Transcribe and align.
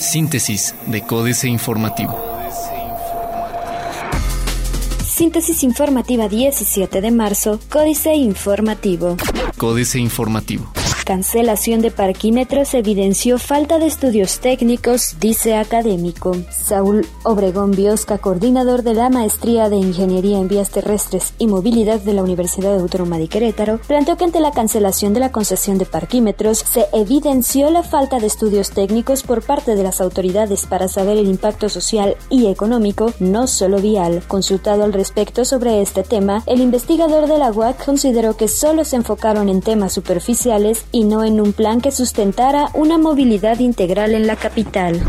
Síntesis 0.00 0.74
de 0.86 1.02
Códice 1.02 1.48
Informativo. 1.48 2.18
Síntesis 5.04 5.64
informativa 5.64 6.28
17 6.28 7.00
de 7.00 7.10
marzo, 7.10 7.58
Códice 7.68 8.14
Informativo. 8.14 9.16
Códice 9.58 9.98
Informativo 9.98 10.77
cancelación 11.08 11.80
de 11.80 11.90
parquímetros 11.90 12.74
evidenció 12.74 13.38
falta 13.38 13.78
de 13.78 13.86
estudios 13.86 14.40
técnicos, 14.40 15.16
dice 15.18 15.56
académico. 15.56 16.36
Saúl 16.50 17.06
Obregón 17.22 17.70
Biosca, 17.70 18.18
coordinador 18.18 18.82
de 18.82 18.92
la 18.92 19.08
Maestría 19.08 19.70
de 19.70 19.76
Ingeniería 19.76 20.36
en 20.36 20.48
Vías 20.48 20.68
Terrestres 20.68 21.32
y 21.38 21.46
Movilidad 21.46 21.98
de 22.00 22.12
la 22.12 22.22
Universidad 22.22 22.78
Autónoma 22.78 23.16
de 23.16 23.28
Querétaro, 23.28 23.80
planteó 23.86 24.18
que 24.18 24.24
ante 24.24 24.40
la 24.40 24.50
cancelación 24.50 25.14
de 25.14 25.20
la 25.20 25.32
concesión 25.32 25.78
de 25.78 25.86
parquímetros 25.86 26.58
se 26.58 26.84
evidenció 26.92 27.70
la 27.70 27.82
falta 27.82 28.18
de 28.18 28.26
estudios 28.26 28.72
técnicos 28.72 29.22
por 29.22 29.42
parte 29.42 29.76
de 29.76 29.82
las 29.82 30.02
autoridades 30.02 30.66
para 30.66 30.88
saber 30.88 31.16
el 31.16 31.28
impacto 31.28 31.70
social 31.70 32.18
y 32.28 32.48
económico, 32.48 33.14
no 33.18 33.46
solo 33.46 33.78
vial. 33.78 34.22
Consultado 34.28 34.84
al 34.84 34.92
respecto 34.92 35.46
sobre 35.46 35.80
este 35.80 36.02
tema, 36.02 36.42
el 36.44 36.60
investigador 36.60 37.28
de 37.28 37.38
la 37.38 37.50
UAC 37.50 37.82
consideró 37.82 38.36
que 38.36 38.46
solo 38.46 38.84
se 38.84 38.96
enfocaron 38.96 39.48
en 39.48 39.62
temas 39.62 39.94
superficiales 39.94 40.84
y 40.92 40.97
no 41.04 41.24
en 41.24 41.40
un 41.40 41.52
plan 41.52 41.80
que 41.80 41.90
sustentara 41.90 42.70
una 42.74 42.98
movilidad 42.98 43.58
integral 43.58 44.14
en 44.14 44.26
la 44.26 44.36
capital. 44.36 45.00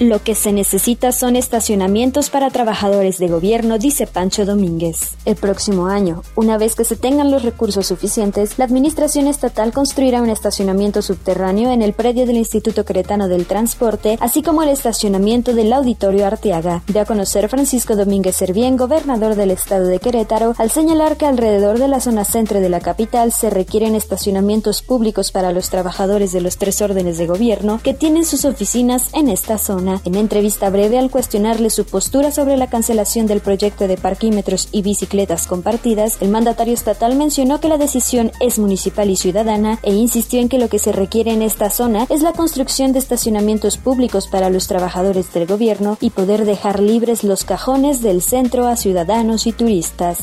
Lo 0.00 0.22
que 0.22 0.34
se 0.34 0.52
necesita 0.52 1.12
son 1.12 1.36
estacionamientos 1.36 2.30
para 2.30 2.50
trabajadores 2.50 3.18
de 3.18 3.28
gobierno, 3.28 3.78
dice 3.78 4.06
Pancho 4.06 4.44
Domínguez. 4.44 5.16
El 5.24 5.36
próximo 5.36 5.86
año, 5.86 6.22
una 6.36 6.58
vez 6.58 6.74
que 6.74 6.84
se 6.84 6.96
tengan 6.96 7.30
los 7.30 7.42
recursos 7.42 7.86
suficientes, 7.86 8.58
la 8.58 8.64
Administración 8.64 9.26
Estatal 9.26 9.72
construirá 9.72 10.22
un 10.22 10.30
estacionamiento 10.30 11.02
subterráneo 11.02 11.70
en 11.70 11.82
el 11.82 11.92
predio 11.92 12.26
del 12.26 12.36
Instituto 12.36 12.84
Cretano 12.84 13.28
del 13.28 13.46
Transporte, 13.46 14.18
así 14.20 14.42
como 14.42 14.62
el 14.62 14.68
estacionamiento 14.68 15.54
del 15.54 15.72
Auditorio 15.72 16.26
Arteaga. 16.26 16.82
De 16.86 17.00
a 17.00 17.04
conocer 17.04 17.48
Francisco 17.48 17.96
Domínguez 17.96 18.36
Servién, 18.36 18.76
gobernador 18.76 19.34
del 19.34 19.50
estado 19.50 19.86
de 19.86 19.98
Querétaro, 19.98 20.54
al 20.58 20.70
señalar 20.70 21.16
que 21.16 21.26
alrededor 21.26 21.78
de 21.78 21.88
la 21.88 22.00
zona 22.00 22.24
centro 22.24 22.60
de 22.60 22.68
la 22.68 22.80
capital 22.80 23.32
se 23.32 23.50
requieren 23.50 23.94
estacionamientos 23.94 24.82
públicos 24.82 25.32
para 25.32 25.37
los 25.52 25.70
trabajadores 25.70 26.32
de 26.32 26.40
los 26.40 26.58
tres 26.58 26.82
órdenes 26.82 27.18
de 27.18 27.26
gobierno 27.26 27.80
que 27.82 27.94
tienen 27.94 28.24
sus 28.24 28.44
oficinas 28.44 29.10
en 29.14 29.28
esta 29.28 29.58
zona. 29.58 30.00
En 30.04 30.14
entrevista 30.14 30.68
breve 30.70 30.98
al 30.98 31.10
cuestionarle 31.10 31.70
su 31.70 31.84
postura 31.84 32.30
sobre 32.30 32.56
la 32.56 32.68
cancelación 32.68 33.26
del 33.26 33.40
proyecto 33.40 33.88
de 33.88 33.96
parquímetros 33.96 34.68
y 34.72 34.82
bicicletas 34.82 35.46
compartidas, 35.46 36.18
el 36.20 36.28
mandatario 36.28 36.74
estatal 36.74 37.16
mencionó 37.16 37.60
que 37.60 37.68
la 37.68 37.78
decisión 37.78 38.32
es 38.40 38.58
municipal 38.58 39.08
y 39.10 39.16
ciudadana 39.16 39.78
e 39.82 39.94
insistió 39.94 40.40
en 40.40 40.48
que 40.48 40.58
lo 40.58 40.68
que 40.68 40.78
se 40.78 40.92
requiere 40.92 41.32
en 41.32 41.42
esta 41.42 41.70
zona 41.70 42.06
es 42.10 42.22
la 42.22 42.32
construcción 42.32 42.92
de 42.92 42.98
estacionamientos 42.98 43.76
públicos 43.76 44.28
para 44.28 44.50
los 44.50 44.66
trabajadores 44.66 45.32
del 45.32 45.46
gobierno 45.46 45.96
y 46.00 46.10
poder 46.10 46.44
dejar 46.44 46.80
libres 46.80 47.24
los 47.24 47.44
cajones 47.44 48.02
del 48.02 48.22
centro 48.22 48.66
a 48.66 48.76
ciudadanos 48.76 49.46
y 49.46 49.52
turistas. 49.52 50.18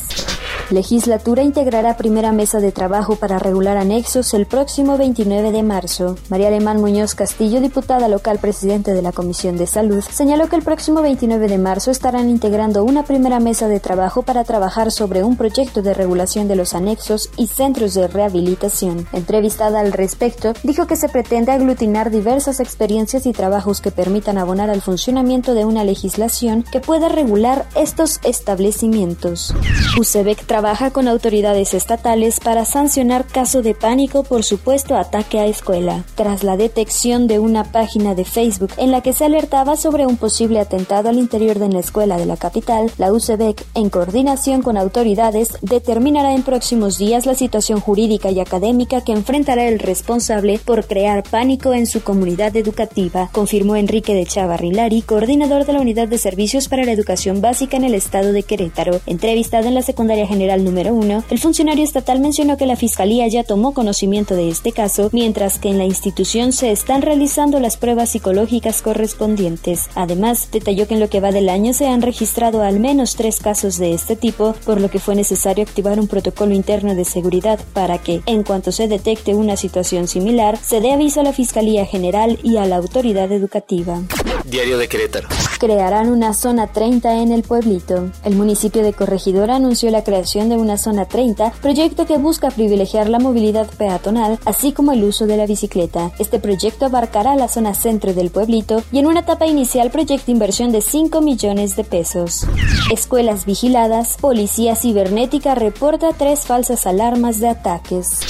Legislatura 0.70 1.42
integrará 1.42 1.96
primera 1.96 2.32
mesa 2.32 2.58
de 2.58 2.72
trabajo 2.72 3.14
para 3.14 3.38
regular 3.38 3.76
anexos 3.76 4.34
el 4.34 4.46
próximo 4.46 4.98
29 5.06 5.52
de 5.52 5.62
marzo. 5.62 6.16
María 6.30 6.48
Alemán 6.48 6.80
Muñoz 6.80 7.14
Castillo, 7.14 7.60
diputada 7.60 8.08
local 8.08 8.40
presidente 8.40 8.92
de 8.92 9.02
la 9.02 9.12
Comisión 9.12 9.56
de 9.56 9.68
Salud, 9.68 10.02
señaló 10.02 10.48
que 10.48 10.56
el 10.56 10.62
próximo 10.62 11.00
29 11.00 11.46
de 11.46 11.58
marzo 11.58 11.92
estarán 11.92 12.28
integrando 12.28 12.82
una 12.82 13.04
primera 13.04 13.38
mesa 13.38 13.68
de 13.68 13.78
trabajo 13.78 14.22
para 14.22 14.42
trabajar 14.42 14.90
sobre 14.90 15.22
un 15.22 15.36
proyecto 15.36 15.80
de 15.80 15.94
regulación 15.94 16.48
de 16.48 16.56
los 16.56 16.74
anexos 16.74 17.30
y 17.36 17.46
centros 17.46 17.94
de 17.94 18.08
rehabilitación. 18.08 19.06
Entrevistada 19.12 19.78
al 19.78 19.92
respecto, 19.92 20.54
dijo 20.64 20.88
que 20.88 20.96
se 20.96 21.08
pretende 21.08 21.52
aglutinar 21.52 22.10
diversas 22.10 22.58
experiencias 22.58 23.26
y 23.26 23.32
trabajos 23.32 23.80
que 23.80 23.92
permitan 23.92 24.38
abonar 24.38 24.70
al 24.70 24.82
funcionamiento 24.82 25.54
de 25.54 25.66
una 25.66 25.84
legislación 25.84 26.64
que 26.64 26.80
pueda 26.80 27.08
regular 27.08 27.68
estos 27.76 28.18
establecimientos. 28.24 29.54
UCEBEC 30.00 30.46
trabaja 30.46 30.90
con 30.90 31.06
autoridades 31.06 31.74
estatales 31.74 32.40
para 32.40 32.64
sancionar 32.64 33.24
caso 33.24 33.62
de 33.62 33.76
pánico 33.76 34.24
por 34.24 34.42
supuesto 34.42 34.95
ataque 34.96 35.38
a 35.38 35.46
escuela, 35.46 36.04
tras 36.14 36.42
la 36.42 36.56
detección 36.56 37.26
de 37.26 37.38
una 37.38 37.64
página 37.64 38.14
de 38.14 38.24
Facebook 38.24 38.72
en 38.76 38.90
la 38.90 39.02
que 39.02 39.12
se 39.12 39.24
alertaba 39.24 39.76
sobre 39.76 40.06
un 40.06 40.16
posible 40.16 40.60
atentado 40.60 41.08
al 41.08 41.18
interior 41.18 41.58
de 41.58 41.68
la 41.68 41.80
escuela 41.80 42.18
de 42.18 42.26
la 42.26 42.36
capital, 42.36 42.90
la 42.98 43.12
UCEBEC, 43.12 43.64
en 43.74 43.90
coordinación 43.90 44.62
con 44.62 44.76
autoridades, 44.76 45.58
determinará 45.62 46.34
en 46.34 46.42
próximos 46.42 46.98
días 46.98 47.26
la 47.26 47.34
situación 47.34 47.80
jurídica 47.80 48.30
y 48.30 48.40
académica 48.40 49.02
que 49.02 49.12
enfrentará 49.12 49.66
el 49.66 49.78
responsable 49.78 50.58
por 50.58 50.86
crear 50.86 51.22
pánico 51.22 51.72
en 51.72 51.86
su 51.86 52.02
comunidad 52.02 52.56
educativa, 52.56 53.28
confirmó 53.32 53.76
Enrique 53.76 54.14
de 54.14 54.26
Chavarrilari, 54.26 55.02
coordinador 55.02 55.64
de 55.64 55.72
la 55.72 55.80
Unidad 55.80 56.08
de 56.08 56.18
Servicios 56.18 56.68
para 56.68 56.84
la 56.84 56.92
Educación 56.92 57.40
Básica 57.40 57.76
en 57.76 57.84
el 57.84 57.94
estado 57.94 58.32
de 58.32 58.42
Querétaro. 58.42 59.00
Entrevistado 59.06 59.68
en 59.68 59.74
la 59.74 59.82
secundaria 59.82 60.26
general 60.26 60.64
número 60.64 60.94
uno, 60.94 61.24
el 61.30 61.38
funcionario 61.38 61.84
estatal 61.84 62.20
mencionó 62.20 62.56
que 62.56 62.66
la 62.66 62.76
Fiscalía 62.76 63.26
ya 63.28 63.44
tomó 63.44 63.74
conocimiento 63.74 64.34
de 64.34 64.48
este 64.48 64.72
caso, 64.76 65.08
mientras 65.12 65.58
que 65.58 65.70
en 65.70 65.78
la 65.78 65.84
institución 65.84 66.52
se 66.52 66.70
están 66.70 67.02
realizando 67.02 67.58
las 67.58 67.76
pruebas 67.76 68.10
psicológicas 68.10 68.82
correspondientes. 68.82 69.88
Además, 69.96 70.48
detalló 70.52 70.86
que 70.86 70.94
en 70.94 71.00
lo 71.00 71.10
que 71.10 71.20
va 71.20 71.32
del 71.32 71.48
año 71.48 71.72
se 71.72 71.88
han 71.88 72.02
registrado 72.02 72.62
al 72.62 72.78
menos 72.78 73.16
tres 73.16 73.40
casos 73.40 73.78
de 73.78 73.92
este 73.94 74.14
tipo, 74.14 74.54
por 74.64 74.80
lo 74.80 74.90
que 74.90 75.00
fue 75.00 75.16
necesario 75.16 75.64
activar 75.64 75.98
un 75.98 76.06
protocolo 76.06 76.54
interno 76.54 76.94
de 76.94 77.04
seguridad 77.04 77.58
para 77.72 77.98
que, 77.98 78.20
en 78.26 78.44
cuanto 78.44 78.70
se 78.70 78.86
detecte 78.86 79.34
una 79.34 79.56
situación 79.56 80.06
similar, 80.06 80.58
se 80.58 80.80
dé 80.80 80.92
aviso 80.92 81.20
a 81.20 81.24
la 81.24 81.32
Fiscalía 81.32 81.86
General 81.86 82.38
y 82.42 82.58
a 82.58 82.66
la 82.66 82.76
autoridad 82.76 83.32
educativa. 83.32 84.02
Diario 84.44 84.78
de 84.78 84.88
Querétaro. 84.88 85.28
Crearán 85.58 86.10
una 86.10 86.34
zona 86.34 86.68
30 86.68 87.22
en 87.22 87.32
el 87.32 87.42
pueblito. 87.42 88.10
El 88.24 88.36
municipio 88.36 88.82
de 88.82 88.92
Corregidora 88.92 89.56
anunció 89.56 89.90
la 89.90 90.04
creación 90.04 90.48
de 90.48 90.56
una 90.56 90.76
zona 90.76 91.06
30, 91.06 91.52
proyecto 91.62 92.06
que 92.06 92.18
busca 92.18 92.50
privilegiar 92.50 93.08
la 93.08 93.18
movilidad 93.18 93.66
peatonal, 93.78 94.38
así 94.44 94.65
como 94.72 94.92
el 94.92 95.04
uso 95.04 95.26
de 95.26 95.36
la 95.36 95.46
bicicleta. 95.46 96.12
Este 96.18 96.38
proyecto 96.38 96.86
abarcará 96.86 97.36
la 97.36 97.48
zona 97.48 97.74
centro 97.74 98.14
del 98.14 98.30
pueblito 98.30 98.82
y 98.92 98.98
en 98.98 99.06
una 99.06 99.20
etapa 99.20 99.46
inicial 99.46 99.90
proyecta 99.90 100.30
inversión 100.30 100.72
de 100.72 100.80
5 100.80 101.20
millones 101.20 101.76
de 101.76 101.84
pesos. 101.84 102.46
Escuelas 102.92 103.46
vigiladas, 103.46 104.16
policía 104.20 104.76
cibernética 104.76 105.54
reporta 105.54 106.12
tres 106.12 106.46
falsas 106.46 106.86
alarmas 106.86 107.40
de 107.40 107.48
ataques 107.48 108.20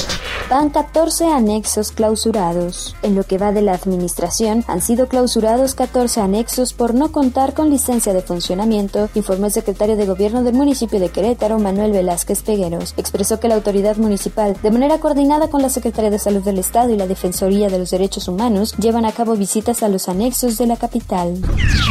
van 0.48 0.70
14 0.70 1.26
anexos 1.26 1.90
clausurados. 1.90 2.94
En 3.02 3.14
lo 3.14 3.24
que 3.24 3.38
va 3.38 3.52
de 3.52 3.62
la 3.62 3.72
administración, 3.72 4.64
han 4.68 4.80
sido 4.80 5.08
clausurados 5.08 5.74
14 5.74 6.20
anexos 6.20 6.72
por 6.72 6.94
no 6.94 7.10
contar 7.10 7.52
con 7.54 7.70
licencia 7.70 8.12
de 8.12 8.22
funcionamiento, 8.22 9.08
informó 9.14 9.46
el 9.46 9.52
secretario 9.52 9.96
de 9.96 10.06
Gobierno 10.06 10.44
del 10.44 10.54
municipio 10.54 11.00
de 11.00 11.08
Querétaro, 11.08 11.58
Manuel 11.58 11.92
Velázquez 11.92 12.42
Pegueros. 12.42 12.94
Expresó 12.96 13.40
que 13.40 13.48
la 13.48 13.56
autoridad 13.56 13.96
municipal, 13.96 14.56
de 14.62 14.70
manera 14.70 14.98
coordinada 14.98 15.48
con 15.48 15.62
la 15.62 15.68
Secretaría 15.68 16.10
de 16.10 16.18
Salud 16.18 16.42
del 16.42 16.58
Estado 16.58 16.90
y 16.90 16.96
la 16.96 17.06
Defensoría 17.08 17.68
de 17.68 17.78
los 17.78 17.90
Derechos 17.90 18.28
Humanos, 18.28 18.74
llevan 18.78 19.04
a 19.04 19.12
cabo 19.12 19.34
visitas 19.34 19.82
a 19.82 19.88
los 19.88 20.08
anexos 20.08 20.58
de 20.58 20.66
la 20.66 20.76
capital. 20.76 21.40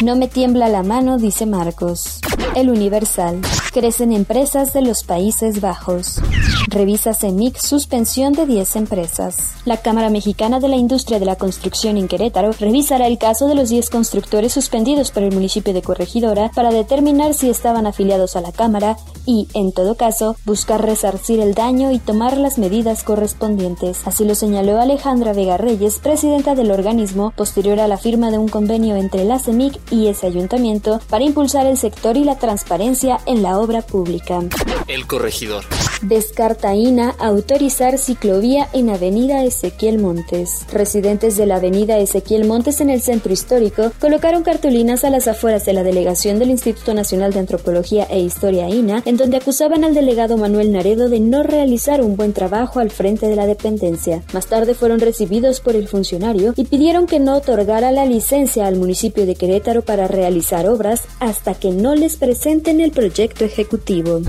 No 0.04 0.16
me 0.16 0.28
tiembla 0.28 0.70
la 0.70 0.84
mano, 0.84 1.18
dice 1.18 1.46
Marcos. 1.46 2.20
El 2.56 2.70
Universal. 2.70 3.42
Crecen 3.74 4.14
empresas 4.14 4.72
de 4.72 4.82
los 4.82 5.04
Países 5.04 5.60
Bajos. 5.60 6.22
Revisa 6.68 7.14
CEMIC 7.14 7.58
suspensión 7.58 8.34
de 8.34 8.45
10 8.46 8.76
empresas. 8.76 9.54
La 9.66 9.78
Cámara 9.78 10.10
Mexicana 10.10 10.60
de 10.60 10.68
la 10.68 10.76
Industria 10.76 11.20
de 11.20 11.26
la 11.26 11.36
Construcción 11.36 11.98
en 11.98 12.08
Querétaro 12.08 12.52
revisará 12.60 13.08
el 13.08 13.18
caso 13.18 13.48
de 13.48 13.56
los 13.56 13.70
10 13.70 13.90
constructores 13.90 14.54
suspendidos 14.54 15.12
por 15.12 15.24
el 15.24 15.34
municipio 15.34 15.74
de 15.74 15.82
Corregidora 15.82 16.52
para 16.54 16.72
determinar 16.72 17.34
si 17.34 17.50
estaban 17.50 17.88
afiliados 17.88 18.36
a 18.36 18.42
la 18.42 18.52
Cámara 18.52 18.98
y, 19.26 19.48
en 19.54 19.72
todo 19.72 19.96
caso, 19.96 20.36
buscar 20.46 20.86
resarcir 20.86 21.40
el 21.40 21.54
daño 21.54 21.92
y 21.92 22.00
tomar 22.00 22.38
las 22.38 22.58
medidas 22.58 23.04
correspondientes. 23.04 24.06
Así 24.06 24.26
lo 24.26 24.36
señaló 24.36 24.80
Alejandra 24.80 25.34
Vega 25.34 25.58
Reyes, 25.58 26.00
presidenta 26.00 26.56
del 26.56 26.72
organismo, 26.72 27.34
posterior 27.36 27.80
a 27.80 27.88
la 27.88 27.98
firma 27.98 28.32
de 28.32 28.38
un 28.38 28.48
convenio 28.48 28.96
entre 28.96 29.26
la 29.26 29.40
CEMIC 29.40 29.80
y 29.92 30.08
ese 30.08 30.28
ayuntamiento 30.28 31.00
para 31.10 31.24
impulsar 31.24 31.66
el 31.66 31.78
sector 31.78 32.18
y 32.18 32.24
la 32.24 32.38
transparencia 32.38 33.20
en 33.26 33.42
la 33.42 33.60
obra 33.60 33.82
pública. 33.82 34.42
El 34.88 35.08
corregidor. 35.08 35.66
Descarta 36.02 36.76
INA 36.76 37.16
autorizar 37.20 37.98
ciclovía 38.36 38.68
en 38.74 38.90
Avenida 38.90 39.46
Ezequiel 39.46 39.98
Montes. 39.98 40.66
Residentes 40.74 41.38
de 41.38 41.46
la 41.46 41.56
Avenida 41.56 41.98
Ezequiel 42.00 42.44
Montes 42.44 42.82
en 42.82 42.90
el 42.90 43.00
centro 43.00 43.32
histórico 43.32 43.94
colocaron 43.98 44.44
cartulinas 44.44 45.06
a 45.06 45.10
las 45.10 45.30
afueras 45.30 45.66
de 45.66 45.72
la 45.72 45.84
delegación 45.84 46.38
del 46.38 46.50
Instituto 46.50 46.94
Nacional 46.94 47.32
de 47.32 47.40
Antropología 47.40 48.06
e 48.10 48.20
Historia 48.20 48.68
INA, 48.68 49.04
en 49.06 49.16
donde 49.16 49.38
acusaban 49.38 49.86
al 49.86 49.94
delegado 49.94 50.36
Manuel 50.36 50.74
Naredo 50.74 51.08
de 51.08 51.22
no 51.22 51.44
realizar 51.44 52.02
un 52.02 52.18
buen 52.18 52.34
trabajo 52.34 52.82
al 52.82 52.92
frente 52.92 53.28
de 53.28 53.38
la 53.38 53.46
dependencia. 53.46 54.22
Más 54.34 54.48
tarde 54.48 54.74
fueron 54.74 55.00
recibidos 55.00 55.62
por 55.62 55.78
el 55.78 55.88
funcionario 55.88 56.54
y 56.58 56.66
pidieron 56.66 57.08
que 57.08 57.22
no 57.22 57.38
otorgara 57.38 57.94
la 57.94 58.06
licencia 58.06 58.68
al 58.68 58.76
municipio 58.76 59.26
de 59.26 59.36
Querétaro 59.36 59.82
para 59.82 60.10
realizar 60.10 60.68
obras 60.68 61.04
hasta 61.22 61.54
que 61.54 61.72
no 61.72 61.96
les 61.96 62.18
presenten 62.18 62.82
el 62.82 62.92
proyecto 62.92 63.46
ejecutivo. 63.46 64.20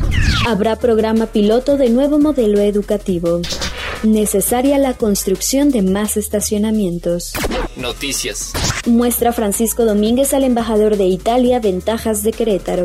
Habrá 0.46 0.76
programa 0.76 1.26
piloto 1.26 1.76
de 1.76 1.90
nuevo 1.90 2.20
modelo 2.20 2.60
educativo. 2.60 3.40
Necesaria 4.02 4.78
la 4.78 4.94
construcción 4.94 5.70
de 5.70 5.82
más 5.82 6.16
estacionamientos. 6.16 7.32
Noticias. 7.76 8.52
Muestra 8.86 9.32
Francisco 9.32 9.84
Domínguez 9.84 10.32
al 10.32 10.44
embajador 10.44 10.96
de 10.96 11.06
Italia 11.06 11.60
ventajas 11.60 12.22
de 12.22 12.32
Querétaro. 12.32 12.84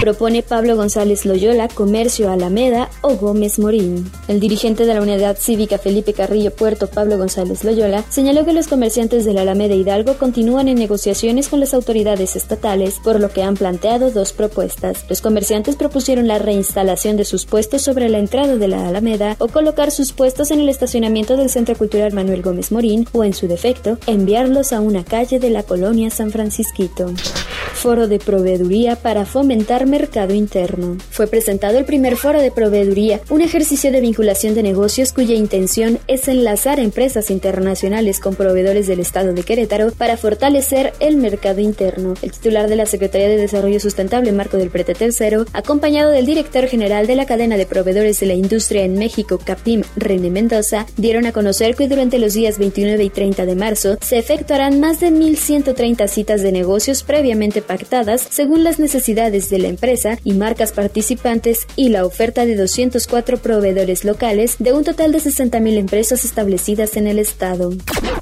Propone 0.00 0.42
Pablo 0.42 0.76
González 0.76 1.24
Loyola 1.24 1.68
comercio 1.68 2.30
Alameda 2.30 2.90
o 3.00 3.14
Gómez 3.14 3.58
Morín. 3.58 4.10
El 4.28 4.40
dirigente 4.40 4.86
de 4.86 4.94
la 4.94 5.02
Unidad 5.02 5.36
Cívica 5.38 5.78
Felipe 5.78 6.12
Carrillo 6.12 6.50
Puerto, 6.50 6.88
Pablo 6.88 7.16
González 7.16 7.64
Loyola, 7.64 8.04
señaló 8.08 8.44
que 8.44 8.52
los 8.52 8.68
comerciantes 8.68 9.24
de 9.24 9.34
la 9.34 9.42
Alameda 9.42 9.74
Hidalgo 9.74 10.14
continúan 10.14 10.68
en 10.68 10.78
negociaciones 10.78 11.48
con 11.48 11.60
las 11.60 11.74
autoridades 11.74 12.36
estatales, 12.36 12.96
por 13.02 13.20
lo 13.20 13.30
que 13.30 13.42
han 13.42 13.56
planteado 13.56 14.10
dos 14.10 14.32
propuestas. 14.32 15.04
Los 15.08 15.20
comerciantes 15.20 15.76
propusieron 15.76 16.26
la 16.26 16.38
reinstalación 16.38 17.16
de 17.16 17.24
sus 17.24 17.46
puestos 17.46 17.82
sobre 17.82 18.08
la 18.08 18.18
entrada 18.18 18.56
de 18.56 18.68
la 18.68 18.88
Alameda 18.88 19.36
o 19.38 19.48
colocar 19.48 19.90
sus 19.90 20.12
puestos 20.12 20.50
en 20.50 20.60
el 20.60 20.68
estacionamiento 20.68 21.36
del 21.36 21.50
Centro 21.50 21.76
Cultural 21.76 22.12
Manuel 22.12 22.42
Gómez 22.42 22.72
Morín 22.72 23.06
o, 23.12 23.24
en 23.24 23.34
su 23.34 23.46
defecto, 23.46 23.98
enviarlos 24.24 24.72
a 24.72 24.80
una 24.80 25.04
calle 25.04 25.38
de 25.38 25.50
la 25.50 25.64
colonia 25.64 26.08
San 26.08 26.30
Francisquito. 26.30 27.12
Foro 27.74 28.08
de 28.08 28.18
Proveeduría 28.18 28.96
para 28.96 29.26
fomentar 29.26 29.84
mercado 29.84 30.32
interno. 30.32 30.96
Fue 31.10 31.26
presentado 31.26 31.76
el 31.76 31.84
primer 31.84 32.16
Foro 32.16 32.40
de 32.40 32.50
Proveeduría, 32.50 33.20
un 33.28 33.42
ejercicio 33.42 33.92
de 33.92 34.00
vinculación 34.00 34.54
de 34.54 34.62
negocios 34.62 35.12
cuya 35.12 35.34
intención 35.34 35.98
es 36.06 36.26
enlazar 36.28 36.80
empresas 36.80 37.30
internacionales 37.30 38.20
con 38.20 38.36
proveedores 38.36 38.86
del 38.86 39.00
Estado 39.00 39.34
de 39.34 39.42
Querétaro 39.42 39.90
para 39.90 40.16
fortalecer 40.16 40.94
el 40.98 41.18
mercado 41.18 41.60
interno. 41.60 42.14
El 42.22 42.32
titular 42.32 42.70
de 42.70 42.76
la 42.76 42.86
Secretaría 42.86 43.28
de 43.28 43.36
Desarrollo 43.36 43.80
Sustentable, 43.80 44.32
Marco 44.32 44.56
del 44.56 44.70
Prete 44.70 44.94
Tercero, 44.94 45.44
acompañado 45.52 46.10
del 46.10 46.24
director 46.24 46.66
general 46.66 47.06
de 47.06 47.16
la 47.16 47.26
cadena 47.26 47.58
de 47.58 47.66
proveedores 47.66 48.18
de 48.20 48.26
la 48.26 48.34
industria 48.34 48.84
en 48.84 48.94
México, 48.94 49.38
CAPIM, 49.44 49.82
René 49.96 50.30
Mendoza, 50.30 50.86
dieron 50.96 51.26
a 51.26 51.32
conocer 51.32 51.74
que 51.74 51.88
durante 51.88 52.18
los 52.18 52.32
días 52.32 52.58
29 52.58 53.04
y 53.04 53.10
30 53.10 53.44
de 53.44 53.56
marzo 53.56 53.98
se 54.00 54.13
efectuarán 54.18 54.80
más 54.80 55.00
de 55.00 55.10
1.130 55.10 56.08
citas 56.08 56.42
de 56.42 56.52
negocios 56.52 57.02
previamente 57.02 57.62
pactadas 57.62 58.26
según 58.30 58.64
las 58.64 58.78
necesidades 58.78 59.50
de 59.50 59.58
la 59.58 59.68
empresa 59.68 60.18
y 60.24 60.34
marcas 60.34 60.72
participantes 60.72 61.66
y 61.76 61.88
la 61.88 62.04
oferta 62.04 62.44
de 62.44 62.56
204 62.56 63.38
proveedores 63.38 64.04
locales 64.04 64.56
de 64.58 64.72
un 64.72 64.84
total 64.84 65.12
de 65.12 65.18
60.000 65.18 65.78
empresas 65.78 66.24
establecidas 66.24 66.96
en 66.96 67.06
el 67.06 67.18
estado. 67.18 67.70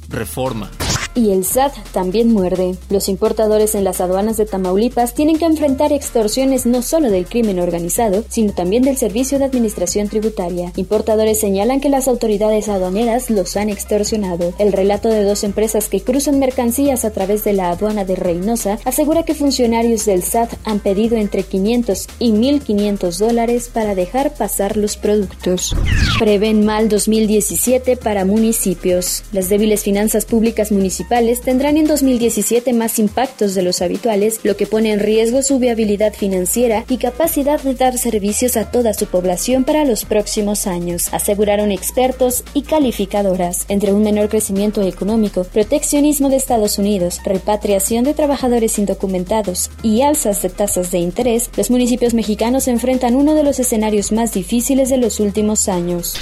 Reforma. 0.09 0.69
Y 1.15 1.29
el 1.29 1.45
SAT 1.45 1.75
también 1.91 2.33
muerde. 2.33 2.75
Los 2.89 3.07
importadores 3.07 3.75
en 3.75 3.83
las 3.83 4.01
aduanas 4.01 4.37
de 4.37 4.47
Tamaulipas 4.47 5.13
tienen 5.13 5.37
que 5.37 5.45
enfrentar 5.45 5.93
extorsiones 5.93 6.65
no 6.65 6.81
solo 6.81 7.11
del 7.11 7.27
crimen 7.27 7.59
organizado, 7.59 8.23
sino 8.29 8.53
también 8.53 8.81
del 8.81 8.97
Servicio 8.97 9.37
de 9.37 9.45
Administración 9.45 10.09
Tributaria. 10.09 10.71
Importadores 10.75 11.39
señalan 11.39 11.81
que 11.81 11.89
las 11.89 12.07
autoridades 12.07 12.67
aduaneras 12.67 13.29
los 13.29 13.55
han 13.57 13.69
extorsionado. 13.69 14.53
El 14.57 14.73
relato 14.73 15.07
de 15.07 15.23
dos 15.23 15.43
empresas 15.43 15.87
que 15.87 16.01
cruzan 16.01 16.39
mercancías 16.39 17.05
a 17.05 17.11
través 17.11 17.43
de 17.43 17.53
la 17.53 17.69
aduana 17.69 18.05
de 18.05 18.15
Reynosa 18.15 18.79
asegura 18.83 19.21
que 19.21 19.35
funcionarios 19.35 20.05
del 20.05 20.23
SAT 20.23 20.53
han 20.63 20.79
pedido 20.79 21.15
entre 21.15 21.43
500 21.43 22.07
y 22.17 22.31
1.500 22.31 23.19
dólares 23.19 23.69
para 23.71 23.93
dejar 23.93 24.33
pasar 24.33 24.77
los 24.77 24.97
productos. 24.97 25.75
Prevén 26.17 26.65
mal 26.65 26.89
2017 26.89 27.97
para 27.97 28.25
municipios. 28.25 29.23
Las 29.31 29.49
débiles 29.49 29.83
finanzas 29.83 30.25
públicas 30.25 30.71
municipales 30.71 31.02
tendrán 31.43 31.77
en 31.77 31.87
2017 31.87 32.73
más 32.73 32.99
impactos 32.99 33.55
de 33.55 33.61
los 33.61 33.81
habituales, 33.81 34.39
lo 34.43 34.55
que 34.55 34.67
pone 34.67 34.91
en 34.91 34.99
riesgo 34.99 35.41
su 35.41 35.59
viabilidad 35.59 36.13
financiera 36.13 36.85
y 36.89 36.97
capacidad 36.97 37.61
de 37.61 37.73
dar 37.73 37.97
servicios 37.97 38.57
a 38.57 38.71
toda 38.71 38.93
su 38.93 39.07
población 39.07 39.63
para 39.63 39.85
los 39.85 40.05
próximos 40.05 40.67
años, 40.67 41.09
aseguraron 41.11 41.71
expertos 41.71 42.43
y 42.53 42.63
calificadoras. 42.63 43.65
Entre 43.67 43.93
un 43.93 44.03
menor 44.03 44.29
crecimiento 44.29 44.81
económico, 44.81 45.43
proteccionismo 45.43 46.29
de 46.29 46.37
Estados 46.37 46.77
Unidos, 46.77 47.19
repatriación 47.23 48.03
de 48.03 48.13
trabajadores 48.13 48.79
indocumentados 48.79 49.69
y 49.81 50.01
alzas 50.01 50.41
de 50.41 50.49
tasas 50.49 50.91
de 50.91 50.99
interés, 50.99 51.49
los 51.57 51.69
municipios 51.69 52.13
mexicanos 52.13 52.67
enfrentan 52.67 53.15
uno 53.15 53.35
de 53.35 53.43
los 53.43 53.59
escenarios 53.59 54.11
más 54.11 54.33
difíciles 54.33 54.89
de 54.89 54.97
los 54.97 55.19
últimos 55.19 55.67
años. 55.67 56.15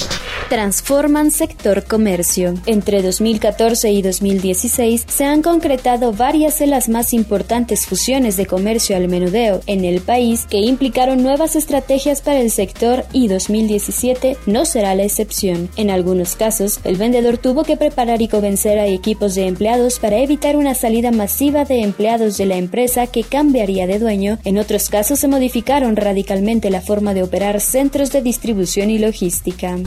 Transforman 0.50 1.32
sector 1.32 1.84
comercio. 1.86 2.54
Entre 2.66 3.02
2014 3.02 3.92
y 3.92 4.02
2017, 4.02 4.71
se 4.72 5.26
han 5.26 5.42
concretado 5.42 6.14
varias 6.14 6.60
de 6.60 6.66
las 6.66 6.88
más 6.88 7.14
importantes 7.14 7.86
fusiones 7.86 8.38
de 8.38 8.46
comercio 8.46 8.96
al 8.96 9.10
menudeo 9.10 9.60
en 9.68 9.84
el 9.84 10.00
país 10.00 10.46
que 10.50 10.60
implicaron 10.60 11.22
nuevas 11.22 11.58
estrategias 11.58 12.22
para 12.22 12.40
el 12.40 12.52
sector 12.52 13.04
y 13.12 13.28
2017 13.28 14.38
no 14.46 14.64
será 14.64 14.96
la 14.96 15.04
excepción. 15.04 15.68
En 15.76 15.90
algunos 15.90 16.38
casos, 16.38 16.80
el 16.86 16.96
vendedor 16.96 17.38
tuvo 17.38 17.66
que 17.66 17.76
preparar 17.76 18.22
y 18.22 18.30
convencer 18.30 18.80
a 18.80 18.88
equipos 18.88 19.36
de 19.36 19.48
empleados 19.48 20.00
para 20.00 20.20
evitar 20.20 20.56
una 20.56 20.74
salida 20.74 21.12
masiva 21.12 21.66
de 21.66 21.82
empleados 21.82 22.38
de 22.38 22.46
la 22.46 22.56
empresa 22.56 23.08
que 23.08 23.24
cambiaría 23.24 23.88
de 23.88 24.00
dueño. 24.00 24.40
En 24.46 24.58
otros 24.58 24.88
casos 24.88 25.20
se 25.20 25.28
modificaron 25.28 25.98
radicalmente 25.98 26.70
la 26.70 26.80
forma 26.80 27.14
de 27.14 27.24
operar 27.24 27.60
centros 27.60 28.14
de 28.14 28.22
distribución 28.22 28.90
y 28.90 29.00
logística. 29.00 29.78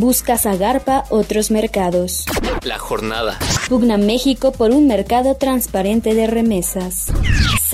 Busca 0.00 0.38
Zagarpa 0.38 1.04
otros 1.10 1.52
mercados. 1.52 2.24
La 2.64 2.78
jornada. 2.78 3.38
Pugna 3.68 3.96
México 3.96 4.23
por 4.52 4.70
un 4.70 4.86
mercado 4.86 5.34
transparente 5.34 6.14
de 6.14 6.26
remesas. 6.26 7.12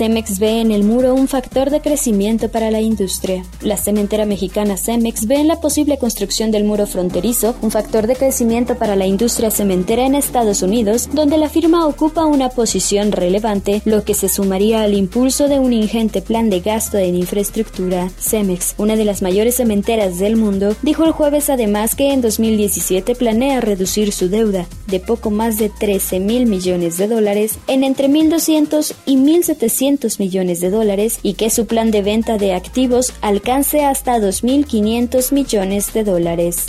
Cemex 0.01 0.39
ve 0.39 0.61
en 0.61 0.71
el 0.71 0.83
muro 0.83 1.13
un 1.13 1.27
factor 1.27 1.69
de 1.69 1.79
crecimiento 1.79 2.49
para 2.49 2.71
la 2.71 2.81
industria. 2.81 3.45
La 3.61 3.77
cementera 3.77 4.25
mexicana 4.25 4.75
Cemex 4.75 5.27
ve 5.27 5.35
en 5.35 5.47
la 5.47 5.61
posible 5.61 5.99
construcción 5.99 6.49
del 6.49 6.63
muro 6.63 6.87
fronterizo 6.87 7.53
un 7.61 7.69
factor 7.69 8.07
de 8.07 8.15
crecimiento 8.15 8.79
para 8.79 8.95
la 8.95 9.05
industria 9.05 9.51
cementera 9.51 10.03
en 10.07 10.15
Estados 10.15 10.63
Unidos, 10.63 11.07
donde 11.13 11.37
la 11.37 11.49
firma 11.49 11.85
ocupa 11.85 12.25
una 12.25 12.49
posición 12.49 13.11
relevante, 13.11 13.83
lo 13.85 14.03
que 14.03 14.15
se 14.15 14.27
sumaría 14.27 14.81
al 14.81 14.95
impulso 14.95 15.47
de 15.47 15.59
un 15.59 15.71
ingente 15.71 16.23
plan 16.23 16.49
de 16.49 16.61
gasto 16.61 16.97
en 16.97 17.15
infraestructura. 17.15 18.09
Cemex, 18.17 18.73
una 18.79 18.95
de 18.95 19.05
las 19.05 19.21
mayores 19.21 19.57
cementeras 19.57 20.17
del 20.17 20.35
mundo, 20.35 20.75
dijo 20.81 21.05
el 21.05 21.11
jueves 21.11 21.51
además 21.51 21.93
que 21.93 22.11
en 22.11 22.21
2017 22.21 23.13
planea 23.13 23.61
reducir 23.61 24.11
su 24.13 24.29
deuda 24.29 24.65
de 24.87 24.99
poco 24.99 25.29
más 25.29 25.59
de 25.59 25.69
13 25.69 26.19
mil 26.19 26.47
millones 26.47 26.97
de 26.97 27.07
dólares 27.07 27.59
en 27.67 27.83
entre 27.83 28.09
1.200 28.09 28.95
y 29.05 29.17
1.700 29.17 29.90
millones 30.19 30.61
de 30.61 30.69
dólares 30.69 31.19
y 31.23 31.33
que 31.33 31.49
su 31.49 31.65
plan 31.65 31.91
de 31.91 32.01
venta 32.01 32.37
de 32.37 32.53
activos 32.53 33.13
alcance 33.21 33.83
hasta 33.83 34.17
2.500 34.17 35.31
millones 35.33 35.93
de 35.93 36.03
dólares. 36.03 36.65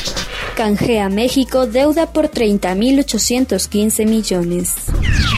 Canjea 0.57 1.09
México 1.09 1.67
deuda 1.67 2.13
por 2.13 2.31
30.815 2.31 4.07
millones. 4.07 4.75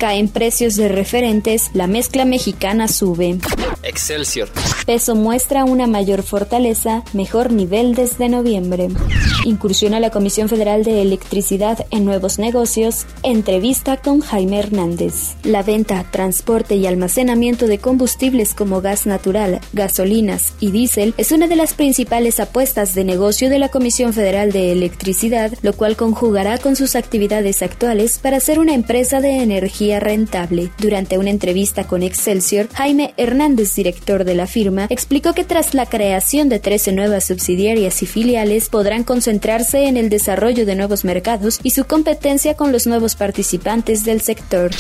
Caen 0.01 0.29
precios 0.29 0.77
de 0.77 0.89
referentes, 0.89 1.71
la 1.73 1.87
mezcla 1.87 2.25
mexicana 2.25 2.88
sube. 2.88 3.38
Excelsior. 3.95 4.49
Peso 4.87 5.15
muestra 5.15 5.65
una 5.65 5.87
mayor 5.87 6.25
fortaleza, 6.25 7.05
mejor 7.13 7.53
nivel 7.53 7.95
desde 7.95 8.29
noviembre. 8.29 8.89
Incursiona 9.45 10.01
la 10.01 10.11
Comisión 10.11 10.49
Federal 10.49 10.83
de 10.83 11.01
Electricidad 11.01 11.87
en 11.93 12.05
nuevos 12.05 12.41
negocios. 12.41 13.07
Entrevista 13.23 13.97
con 13.99 14.19
Jaime 14.19 14.59
Hernández. 14.59 15.37
La 15.45 15.63
venta, 15.63 16.05
transporte 16.11 16.75
y 16.75 16.89
almacenamiento 16.89 17.69
de 17.69 17.79
combustibles 17.79 18.53
como 18.53 18.81
gas 18.81 19.07
natural, 19.07 19.61
gasolinas 19.73 20.55
y 20.59 20.73
diésel 20.73 21.15
es 21.17 21.31
una 21.31 21.47
de 21.47 21.55
las 21.55 21.75
principales 21.75 22.41
apuestas 22.41 22.97
de 22.97 23.05
negocio 23.05 23.49
de 23.49 23.61
la 23.61 23.69
Comisión 23.69 24.13
Federal 24.13 24.51
de 24.51 24.73
Electricidad, 24.73 25.53
lo 25.63 25.73
cual 25.73 25.95
conjugará 25.95 26.59
con 26.59 26.75
sus 26.75 26.97
actividades 26.97 27.63
actuales 27.63 28.19
para 28.19 28.41
ser 28.41 28.59
una 28.59 28.75
empresa 28.75 29.21
de 29.21 29.37
energía 29.41 30.01
rentable. 30.01 30.73
Durante 30.79 31.17
una 31.17 31.31
entrevista 31.31 31.87
con 31.87 32.03
Excelsior, 32.03 32.69
Jaime 32.75 33.15
Hernández, 33.17 33.84
director 33.85 34.25
de 34.25 34.35
la 34.35 34.47
firma, 34.47 34.87
explicó 34.88 35.35
que 35.35 35.45
tras 35.45 35.75
la 35.75 35.85
creación 35.85 36.49
de 36.49 36.59
13 36.59 36.93
nuevas 36.93 37.26
subsidiarias 37.26 38.03
y 38.03 38.07
filiales 38.07 38.71
podrán 38.71 39.05
concentrarse 39.05 39.87
en 39.87 39.99
el 39.99 40.09
desarrollo 40.09 40.64
de 40.64 40.75
nuevos 40.75 41.05
mercados 41.05 41.61
y 41.62 41.71
su 41.71 41.85
competencia 41.85 42.55
con 42.55 42.73
los 42.73 42.87
nuevos 42.87 43.14
participantes 43.14 44.05
del 44.05 44.23
sector. 44.23 44.71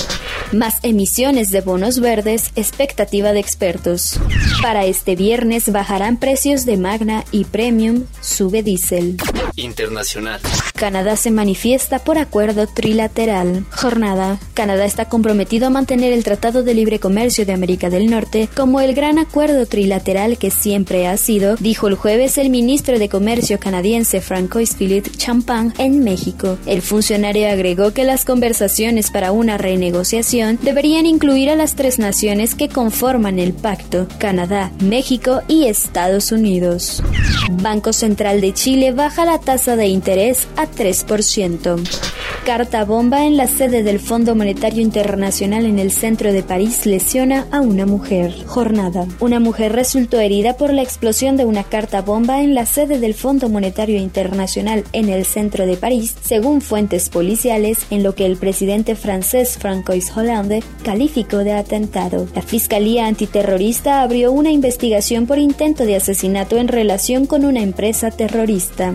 Más 0.52 0.76
emisiones 0.82 1.50
de 1.50 1.60
bonos 1.60 2.00
verdes, 2.00 2.50
expectativa 2.56 3.34
de 3.34 3.40
expertos. 3.40 4.18
Para 4.62 4.86
este 4.86 5.16
viernes 5.16 5.70
bajarán 5.70 6.16
precios 6.16 6.64
de 6.64 6.78
Magna 6.78 7.24
y 7.30 7.44
Premium, 7.44 8.04
sube 8.22 8.62
diésel. 8.62 9.18
Internacional. 9.56 10.40
Canadá 10.74 11.16
se 11.16 11.30
manifiesta 11.30 11.98
por 11.98 12.16
acuerdo 12.16 12.66
trilateral. 12.66 13.66
Jornada. 13.70 14.38
Canadá 14.54 14.86
está 14.86 15.10
comprometido 15.10 15.66
a 15.66 15.70
mantener 15.70 16.12
el 16.12 16.24
Tratado 16.24 16.62
de 16.62 16.72
Libre 16.72 16.98
Comercio 16.98 17.44
de 17.44 17.52
América 17.52 17.90
del 17.90 18.10
Norte 18.10 18.48
como 18.54 18.80
el 18.80 18.93
gran 18.94 19.18
acuerdo 19.18 19.66
trilateral 19.66 20.38
que 20.38 20.50
siempre 20.50 21.06
ha 21.06 21.16
sido, 21.16 21.56
dijo 21.56 21.88
el 21.88 21.94
jueves 21.94 22.38
el 22.38 22.50
ministro 22.50 22.98
de 22.98 23.08
Comercio 23.08 23.58
canadiense 23.58 24.20
Francois 24.20 24.74
Philippe 24.74 25.10
Champagne 25.10 25.72
en 25.78 26.02
México. 26.02 26.58
El 26.66 26.82
funcionario 26.82 27.48
agregó 27.50 27.92
que 27.92 28.04
las 28.04 28.24
conversaciones 28.24 29.10
para 29.10 29.32
una 29.32 29.58
renegociación 29.58 30.58
deberían 30.62 31.06
incluir 31.06 31.50
a 31.50 31.56
las 31.56 31.74
tres 31.74 31.98
naciones 31.98 32.54
que 32.54 32.68
conforman 32.68 33.38
el 33.38 33.52
pacto, 33.52 34.06
Canadá, 34.18 34.72
México 34.80 35.42
y 35.48 35.66
Estados 35.66 36.32
Unidos. 36.32 37.02
Banco 37.50 37.92
Central 37.92 38.40
de 38.40 38.54
Chile 38.54 38.92
baja 38.92 39.24
la 39.24 39.38
tasa 39.38 39.76
de 39.76 39.86
interés 39.86 40.46
a 40.56 40.66
3%. 40.66 42.13
Carta 42.44 42.84
bomba 42.84 43.24
en 43.24 43.38
la 43.38 43.46
sede 43.46 43.82
del 43.82 43.98
Fondo 43.98 44.34
Monetario 44.34 44.82
Internacional 44.82 45.64
en 45.64 45.78
el 45.78 45.90
centro 45.90 46.30
de 46.30 46.42
París 46.42 46.84
lesiona 46.84 47.46
a 47.50 47.62
una 47.62 47.86
mujer. 47.86 48.34
Jornada. 48.44 49.06
Una 49.18 49.40
mujer 49.40 49.72
resultó 49.72 50.20
herida 50.20 50.58
por 50.58 50.70
la 50.74 50.82
explosión 50.82 51.38
de 51.38 51.46
una 51.46 51.64
carta 51.64 52.02
bomba 52.02 52.42
en 52.42 52.54
la 52.54 52.66
sede 52.66 53.00
del 53.00 53.14
Fondo 53.14 53.48
Monetario 53.48 53.98
Internacional 53.98 54.84
en 54.92 55.08
el 55.08 55.24
centro 55.24 55.64
de 55.64 55.78
París, 55.78 56.16
según 56.22 56.60
fuentes 56.60 57.08
policiales, 57.08 57.86
en 57.88 58.02
lo 58.02 58.14
que 58.14 58.26
el 58.26 58.36
presidente 58.36 58.94
francés 58.94 59.56
Francois 59.56 60.14
Hollande 60.14 60.62
calificó 60.82 61.38
de 61.38 61.54
atentado. 61.54 62.28
La 62.34 62.42
Fiscalía 62.42 63.06
Antiterrorista 63.06 64.02
abrió 64.02 64.32
una 64.32 64.50
investigación 64.50 65.26
por 65.26 65.38
intento 65.38 65.86
de 65.86 65.96
asesinato 65.96 66.58
en 66.58 66.68
relación 66.68 67.24
con 67.24 67.46
una 67.46 67.62
empresa 67.62 68.10
terrorista. 68.10 68.92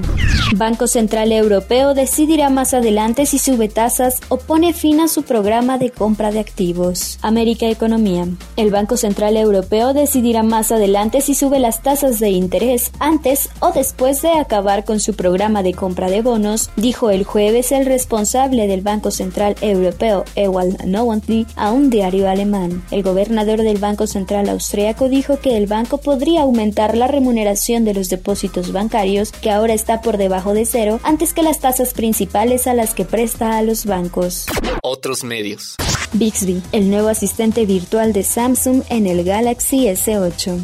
Banco 0.55 0.85
Central 0.85 1.31
Europeo 1.31 1.95
decidirá 1.95 2.51
más 2.51 2.75
adelante 2.75 3.25
si 3.25 3.38
sube 3.39 3.69
tasas 3.69 4.19
o 4.27 4.37
pone 4.37 4.73
fin 4.73 4.99
a 4.99 5.07
su 5.07 5.23
programa 5.23 5.77
de 5.77 5.89
compra 5.89 6.31
de 6.31 6.39
activos. 6.39 7.17
América 7.21 7.67
Economía. 7.67 8.27
El 8.57 8.69
Banco 8.69 8.97
Central 8.97 9.37
Europeo 9.37 9.93
decidirá 9.93 10.43
más 10.43 10.71
adelante 10.71 11.21
si 11.21 11.33
sube 11.33 11.59
las 11.59 11.81
tasas 11.81 12.19
de 12.19 12.29
interés 12.29 12.91
antes 12.99 13.49
o 13.59 13.71
después 13.71 14.21
de 14.21 14.31
acabar 14.31 14.85
con 14.85 14.99
su 14.99 15.15
programa 15.15 15.63
de 15.63 15.73
compra 15.73 16.09
de 16.09 16.21
bonos, 16.21 16.69
dijo 16.75 17.09
el 17.09 17.23
jueves 17.23 17.71
el 17.71 17.85
responsable 17.85 18.67
del 18.67 18.81
Banco 18.81 19.11
Central 19.11 19.55
Europeo, 19.61 20.25
Ewald 20.35 20.83
Nowotny, 20.83 21.47
a 21.55 21.71
un 21.71 21.89
diario 21.89 22.29
alemán. 22.29 22.83
El 22.91 23.03
gobernador 23.03 23.61
del 23.61 23.77
Banco 23.77 24.05
Central 24.05 24.49
austriaco 24.49 25.07
dijo 25.07 25.39
que 25.39 25.55
el 25.55 25.67
banco 25.67 25.99
podría 25.99 26.41
aumentar 26.41 26.97
la 26.97 27.07
remuneración 27.07 27.85
de 27.85 27.93
los 27.93 28.09
depósitos 28.09 28.73
bancarios, 28.73 29.31
que 29.31 29.51
ahora 29.51 29.73
está 29.73 30.01
por 30.01 30.17
debajo 30.17 30.53
de 30.53 30.65
cero, 30.65 30.99
antes 31.03 31.33
que 31.33 31.43
las 31.43 31.59
tasas 31.59 31.93
principales 31.93 32.67
a 32.67 32.73
las 32.73 32.93
que 32.93 33.05
presta 33.05 33.28
a 33.41 33.61
los 33.61 33.85
bancos. 33.85 34.45
Otros 34.81 35.23
medios. 35.23 35.75
Bixby, 36.13 36.61
el 36.71 36.89
nuevo 36.89 37.09
asistente 37.09 37.65
virtual 37.65 38.13
de 38.13 38.23
Samsung 38.23 38.83
en 38.89 39.05
el 39.07 39.23
Galaxy 39.23 39.85
S8. 39.85 40.59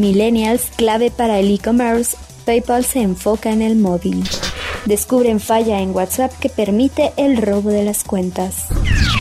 Millennials, 0.00 0.62
clave 0.76 1.10
para 1.10 1.40
el 1.40 1.52
e-commerce, 1.52 2.16
PayPal 2.44 2.84
se 2.84 3.00
enfoca 3.00 3.50
en 3.50 3.62
el 3.62 3.76
móvil. 3.76 4.22
Descubren 4.86 5.40
falla 5.40 5.80
en 5.80 5.94
WhatsApp 5.94 6.32
que 6.38 6.48
permite 6.48 7.12
el 7.16 7.38
robo 7.38 7.70
de 7.70 7.84
las 7.84 8.04
cuentas. 8.04 8.66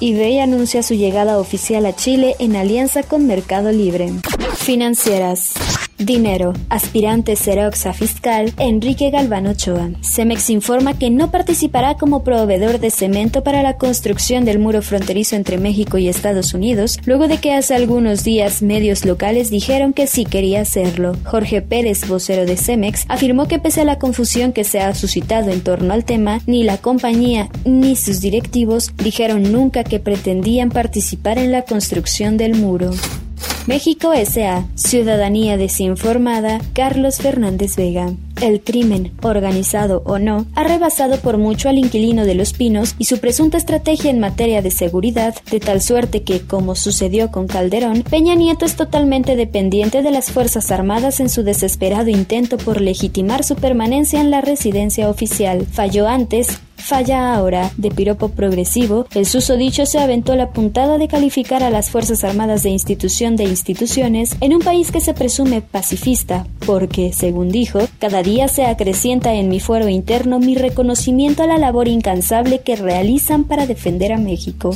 eBay 0.01 0.39
anuncia 0.39 0.83
su 0.83 0.93
llegada 0.93 1.39
oficial 1.39 1.85
a 1.85 1.95
Chile 1.95 2.35
en 2.39 2.55
alianza 2.55 3.03
con 3.03 3.25
Mercado 3.25 3.71
Libre. 3.71 4.11
Financieras. 4.55 5.53
Dinero. 6.05 6.53
Aspirante 6.69 7.35
Xeroxa 7.35 7.93
fiscal 7.93 8.53
Enrique 8.57 9.09
Galván 9.09 9.47
Ochoa. 9.47 9.91
Cemex 10.01 10.49
informa 10.49 10.97
que 10.97 11.09
no 11.09 11.31
participará 11.31 11.95
como 11.95 12.23
proveedor 12.23 12.79
de 12.79 12.91
cemento 12.91 13.43
para 13.43 13.63
la 13.63 13.77
construcción 13.77 14.45
del 14.45 14.59
muro 14.59 14.81
fronterizo 14.81 15.35
entre 15.35 15.57
México 15.57 15.97
y 15.97 16.07
Estados 16.07 16.53
Unidos, 16.53 16.99
luego 17.05 17.27
de 17.27 17.37
que 17.37 17.53
hace 17.53 17.75
algunos 17.75 18.23
días 18.23 18.61
medios 18.61 19.05
locales 19.05 19.49
dijeron 19.49 19.93
que 19.93 20.07
sí 20.07 20.25
quería 20.25 20.61
hacerlo. 20.61 21.15
Jorge 21.23 21.61
Pérez, 21.61 22.07
vocero 22.07 22.45
de 22.45 22.57
Cemex, 22.57 23.05
afirmó 23.07 23.47
que 23.47 23.59
pese 23.59 23.81
a 23.81 23.85
la 23.85 23.99
confusión 23.99 24.53
que 24.53 24.63
se 24.63 24.79
ha 24.79 24.93
suscitado 24.95 25.51
en 25.51 25.61
torno 25.61 25.93
al 25.93 26.05
tema, 26.05 26.41
ni 26.45 26.63
la 26.63 26.77
compañía 26.77 27.49
ni 27.65 27.95
sus 27.95 28.21
directivos 28.21 28.91
dijeron 28.97 29.51
nunca 29.51 29.83
que 29.83 29.99
pretendían 29.99 30.69
participar 30.69 31.37
en 31.37 31.51
la 31.51 31.63
construcción 31.63 32.37
del 32.37 32.55
muro. 32.55 32.91
México 33.65 34.11
S.A. 34.11 34.65
Ciudadanía 34.75 35.55
desinformada. 35.55 36.59
Carlos 36.73 37.17
Fernández 37.17 37.77
Vega. 37.77 38.11
El 38.41 38.61
crimen, 38.61 39.13
organizado 39.21 40.03
o 40.05 40.19
no, 40.19 40.45
ha 40.53 40.65
rebasado 40.65 41.17
por 41.19 41.37
mucho 41.37 41.69
al 41.69 41.77
inquilino 41.77 42.25
de 42.25 42.35
Los 42.35 42.51
Pinos 42.51 42.95
y 42.97 43.05
su 43.05 43.19
presunta 43.19 43.57
estrategia 43.57 44.11
en 44.11 44.19
materia 44.19 44.61
de 44.61 44.69
seguridad, 44.69 45.33
de 45.49 45.61
tal 45.61 45.81
suerte 45.81 46.23
que, 46.23 46.41
como 46.41 46.75
sucedió 46.75 47.31
con 47.31 47.47
Calderón, 47.47 48.03
Peña 48.03 48.35
Nieto 48.35 48.65
es 48.65 48.75
totalmente 48.75 49.37
dependiente 49.37 50.01
de 50.01 50.11
las 50.11 50.29
Fuerzas 50.29 50.69
Armadas 50.69 51.21
en 51.21 51.29
su 51.29 51.43
desesperado 51.43 52.09
intento 52.09 52.57
por 52.57 52.81
legitimar 52.81 53.45
su 53.45 53.55
permanencia 53.55 54.19
en 54.19 54.29
la 54.29 54.41
residencia 54.41 55.09
oficial. 55.09 55.65
Falló 55.71 56.09
antes, 56.09 56.59
falla 56.83 57.33
ahora. 57.33 57.71
De 57.77 57.89
piropo 57.89 58.29
progresivo, 58.29 59.07
el 59.15 59.25
susodicho 59.25 59.85
se 59.85 59.99
aventó 59.99 60.35
la 60.35 60.51
puntada 60.51 60.97
de 60.97 61.07
calificar 61.07 61.63
a 61.63 61.69
las 61.69 61.89
Fuerzas 61.89 62.23
Armadas 62.23 62.61
de 62.63 62.69
institución 62.69 63.35
de 63.35 63.45
instituciones 63.45 64.35
en 64.41 64.53
un 64.53 64.59
país 64.59 64.91
que 64.91 65.01
se 65.01 65.13
presume 65.13 65.61
pacifista, 65.61 66.45
porque, 66.65 67.13
según 67.13 67.49
dijo, 67.49 67.79
cada 67.99 68.21
día 68.21 68.47
se 68.47 68.65
acrecienta 68.65 69.33
en 69.33 69.49
mi 69.49 69.59
fuero 69.59 69.89
interno 69.89 70.39
mi 70.39 70.55
reconocimiento 70.55 71.43
a 71.43 71.47
la 71.47 71.57
labor 71.57 71.87
incansable 71.87 72.59
que 72.59 72.75
realizan 72.75 73.45
para 73.45 73.65
defender 73.65 74.13
a 74.13 74.17
México. 74.17 74.71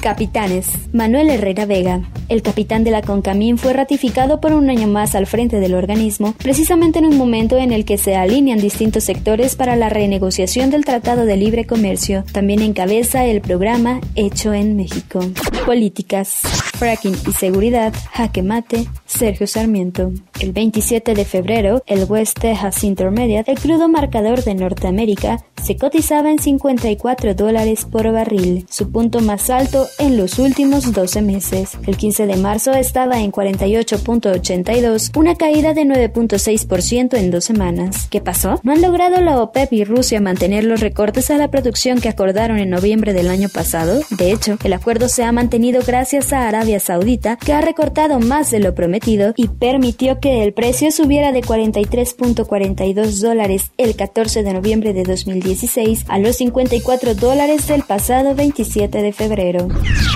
Capitanes. 0.00 0.68
Manuel 0.92 1.30
Herrera 1.30 1.66
Vega. 1.66 2.02
El 2.28 2.42
capitán 2.42 2.84
de 2.84 2.90
la 2.90 3.02
CONCAMIN 3.02 3.58
fue 3.58 3.72
ratificado 3.72 4.40
por 4.40 4.52
un 4.52 4.70
año 4.70 4.86
más 4.86 5.14
al 5.14 5.26
frente 5.26 5.60
del 5.60 5.74
organismo, 5.74 6.34
precisamente 6.38 6.98
en 6.98 7.06
un 7.06 7.16
momento 7.16 7.56
en 7.56 7.72
el 7.72 7.84
que 7.84 7.98
se 7.98 8.16
alinean 8.16 8.58
distintos 8.58 9.04
sectores 9.04 9.56
para 9.56 9.76
la 9.76 9.88
renegociación 9.88 10.70
del 10.70 10.84
Tratado 10.84 11.24
de 11.24 11.36
Libre 11.36 11.66
Comercio. 11.66 12.24
También 12.32 12.62
encabeza 12.62 13.24
el 13.24 13.40
programa 13.40 14.00
Hecho 14.14 14.52
en 14.52 14.76
México. 14.76 15.20
Políticas. 15.68 16.40
Fracking 16.78 17.14
y 17.26 17.32
seguridad. 17.32 17.92
Jaque 18.12 18.42
mate. 18.42 18.86
Sergio 19.04 19.46
Sarmiento. 19.46 20.12
El 20.40 20.52
27 20.52 21.14
de 21.14 21.24
febrero, 21.26 21.82
el 21.86 22.04
West 22.04 22.38
Texas 22.40 22.84
Intermediate, 22.84 23.50
el 23.50 23.58
crudo 23.58 23.88
marcador 23.88 24.44
de 24.44 24.54
Norteamérica, 24.54 25.44
se 25.62 25.76
cotizaba 25.76 26.30
en 26.30 26.38
54 26.38 27.34
dólares 27.34 27.84
por 27.84 28.10
barril, 28.12 28.64
su 28.70 28.92
punto 28.92 29.20
más 29.20 29.50
alto 29.50 29.88
en 29.98 30.16
los 30.16 30.38
últimos 30.38 30.92
12 30.92 31.20
meses. 31.20 31.76
El 31.86 31.96
15 31.96 32.26
de 32.26 32.36
marzo 32.36 32.72
estaba 32.72 33.20
en 33.20 33.32
48.82, 33.32 35.16
una 35.18 35.34
caída 35.34 35.74
de 35.74 35.82
9.6% 35.82 37.18
en 37.18 37.30
dos 37.30 37.44
semanas. 37.44 38.06
¿Qué 38.08 38.20
pasó? 38.20 38.60
¿No 38.62 38.72
han 38.72 38.82
logrado 38.82 39.20
la 39.20 39.42
OPEP 39.42 39.72
y 39.72 39.84
Rusia 39.84 40.20
mantener 40.20 40.64
los 40.64 40.80
recortes 40.80 41.30
a 41.30 41.38
la 41.38 41.50
producción 41.50 42.00
que 42.00 42.08
acordaron 42.08 42.58
en 42.58 42.70
noviembre 42.70 43.12
del 43.12 43.28
año 43.28 43.48
pasado? 43.48 44.00
De 44.10 44.30
hecho, 44.30 44.58
el 44.62 44.72
acuerdo 44.72 45.08
se 45.08 45.24
ha 45.24 45.32
mantenido 45.32 45.57
gracias 45.86 46.32
a 46.32 46.46
Arabia 46.46 46.78
Saudita, 46.78 47.36
que 47.36 47.52
ha 47.52 47.60
recortado 47.60 48.20
más 48.20 48.50
de 48.50 48.60
lo 48.60 48.74
prometido 48.74 49.32
y 49.36 49.48
permitió 49.48 50.20
que 50.20 50.44
el 50.44 50.52
precio 50.52 50.92
subiera 50.92 51.32
de 51.32 51.40
43.42 51.40 53.20
dólares 53.20 53.72
el 53.76 53.96
14 53.96 54.44
de 54.44 54.52
noviembre 54.52 54.92
de 54.92 55.02
2016 55.02 56.04
a 56.08 56.18
los 56.18 56.36
54 56.36 57.14
dólares 57.14 57.66
del 57.66 57.82
pasado 57.82 58.34
27 58.34 59.02
de 59.02 59.12
febrero. 59.12 59.68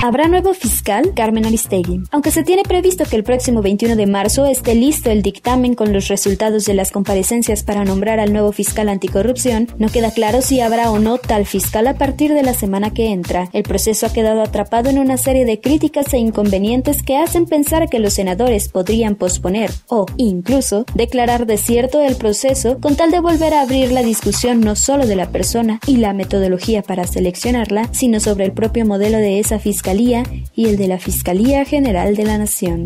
¿Habrá 0.02 0.28
nuevo 0.28 0.54
fiscal? 0.54 1.12
Carmen 1.14 1.44
Aristegui. 1.44 2.02
Aunque 2.12 2.30
se 2.30 2.44
tiene 2.44 2.62
previsto 2.62 3.04
que 3.04 3.16
el 3.16 3.25
próximo 3.25 3.62
21 3.62 3.96
de 3.96 4.06
marzo 4.06 4.46
esté 4.46 4.75
listo 4.75 5.11
el 5.11 5.22
dictamen 5.22 5.75
con 5.75 5.92
los 5.92 6.08
resultados 6.08 6.64
de 6.66 6.75
las 6.75 6.92
comparecencias 6.92 7.64
para 7.64 7.84
nombrar 7.84 8.20
al 8.20 8.32
nuevo 8.32 8.52
fiscal 8.52 8.88
anticorrupción, 8.88 9.68
no 9.78 9.88
queda 9.88 10.12
claro 10.12 10.40
si 10.40 10.61
habrá 10.61 10.90
o 10.90 10.99
no 11.00 11.18
tal 11.18 11.46
fiscal 11.46 11.88
a 11.88 11.94
partir 11.94 12.32
de 12.32 12.42
la 12.42 12.54
semana 12.54 12.94
que 12.94 13.11
entra. 13.11 13.49
El 13.52 13.64
proceso 13.64 14.06
ha 14.06 14.12
quedado 14.12 14.42
atrapado 14.42 14.88
en 14.88 14.99
una 14.99 15.16
serie 15.16 15.31
de 15.32 15.60
críticas 15.60 16.12
e 16.12 16.18
inconvenientes 16.18 17.02
que 17.02 17.16
hacen 17.16 17.46
pensar 17.46 17.88
que 17.88 17.98
los 17.98 18.12
senadores 18.12 18.68
podrían 18.68 19.16
posponer 19.16 19.70
o, 19.88 20.06
incluso, 20.16 20.84
declarar 20.94 21.46
desierto 21.46 22.00
el 22.02 22.16
proceso 22.16 22.78
con 22.78 22.96
tal 22.96 23.10
de 23.10 23.20
volver 23.20 23.54
a 23.54 23.62
abrir 23.62 23.90
la 23.90 24.02
discusión 24.02 24.60
no 24.60 24.76
solo 24.76 25.06
de 25.06 25.16
la 25.16 25.30
persona 25.30 25.80
y 25.86 25.96
la 25.96 26.12
metodología 26.12 26.82
para 26.82 27.06
seleccionarla, 27.06 27.88
sino 27.92 28.20
sobre 28.20 28.44
el 28.44 28.52
propio 28.52 28.84
modelo 28.84 29.18
de 29.18 29.40
esa 29.40 29.58
fiscalía 29.58 30.22
y 30.54 30.66
el 30.66 30.76
de 30.76 30.88
la 30.88 30.98
Fiscalía 30.98 31.64
General 31.64 32.14
de 32.14 32.24
la 32.24 32.38
Nación. 32.38 32.84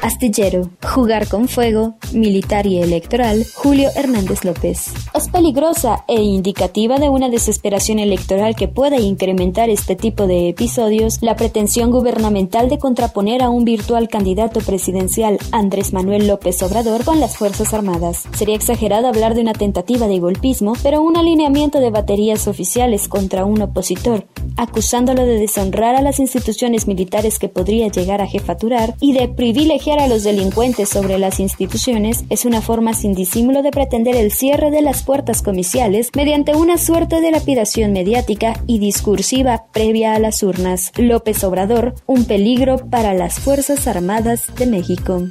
Astillero, 0.00 0.70
jugar 0.94 1.26
con 1.26 1.48
fuego, 1.48 1.96
militar 2.12 2.66
y 2.66 2.78
electoral, 2.78 3.44
Julio 3.54 3.88
Hernández 3.96 4.44
López. 4.44 4.92
Es 5.12 5.28
peligrosa 5.28 6.04
e 6.06 6.22
indicativa 6.22 6.98
de 6.98 7.08
una 7.08 7.28
desesperación 7.28 7.98
electoral 7.98 8.54
que 8.54 8.68
pueda 8.68 9.00
incrementar 9.00 9.70
este 9.70 9.96
tipo 9.96 10.28
de 10.28 10.50
episodios 10.50 11.18
la 11.20 11.34
pretensión 11.34 11.90
gubernamental 11.90 12.68
de 12.68 12.78
contraponer 12.78 13.42
a 13.42 13.50
un 13.50 13.64
virtual 13.64 14.08
candidato 14.08 14.60
presidencial, 14.60 15.38
Andrés 15.50 15.92
Manuel 15.92 16.28
López 16.28 16.62
Obrador, 16.62 17.04
con 17.04 17.18
las 17.18 17.36
Fuerzas 17.36 17.74
Armadas. 17.74 18.24
Sería 18.36 18.54
exagerado 18.54 19.08
hablar 19.08 19.34
de 19.34 19.40
una 19.40 19.52
tentativa 19.52 20.06
de 20.06 20.20
golpismo, 20.20 20.74
pero 20.80 21.02
un 21.02 21.16
alineamiento 21.16 21.80
de 21.80 21.90
baterías 21.90 22.46
oficiales 22.46 23.08
contra 23.08 23.44
un 23.44 23.62
opositor, 23.62 24.26
acusándolo 24.56 25.26
de 25.26 25.38
deshonrar 25.38 25.96
a 25.96 26.02
las 26.02 26.20
instituciones 26.20 26.86
militares 26.86 27.40
que 27.40 27.48
podría 27.48 27.88
llegar 27.88 28.20
a 28.20 28.26
jefaturar 28.28 28.94
y 29.00 29.12
de 29.12 29.26
privilegiar 29.28 29.87
a 29.96 30.06
los 30.06 30.22
delincuentes 30.22 30.90
sobre 30.90 31.18
las 31.18 31.40
instituciones 31.40 32.24
es 32.28 32.44
una 32.44 32.60
forma 32.60 32.92
sin 32.92 33.14
disimulo 33.14 33.62
de 33.62 33.70
pretender 33.70 34.16
el 34.16 34.30
cierre 34.30 34.70
de 34.70 34.82
las 34.82 35.02
puertas 35.02 35.40
comiciales 35.40 36.10
mediante 36.14 36.54
una 36.54 36.76
suerte 36.76 37.22
de 37.22 37.30
lapidación 37.30 37.92
mediática 37.92 38.60
y 38.66 38.80
discursiva 38.80 39.64
previa 39.72 40.14
a 40.14 40.18
las 40.18 40.42
urnas. 40.42 40.92
López 40.98 41.42
Obrador, 41.42 41.94
un 42.06 42.26
peligro 42.26 42.76
para 42.90 43.14
las 43.14 43.40
Fuerzas 43.40 43.86
Armadas 43.86 44.42
de 44.58 44.66
México. 44.66 45.26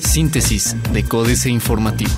Síntesis 0.00 0.76
de 0.92 1.02
Códice 1.02 1.50
Informativo. 1.50 2.12